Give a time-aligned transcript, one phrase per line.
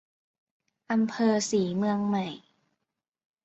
[0.91, 2.25] อำเภอศรีเมืองใหม่